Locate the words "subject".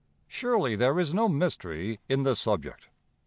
2.39-2.87